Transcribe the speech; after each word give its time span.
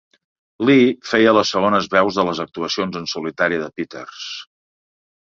Lee 0.67 0.85
feia 1.09 1.33
les 1.37 1.51
segones 1.55 1.89
veus 1.95 2.17
de 2.19 2.25
les 2.29 2.41
actuacions 2.45 2.97
en 3.01 3.05
solitari 3.11 3.59
de 3.65 3.69
Peters. 3.81 4.23